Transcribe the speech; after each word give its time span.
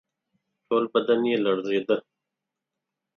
ټول 0.67 0.83
بدن 0.93 1.21
یې 1.29 1.37
لړزېده. 1.45 1.97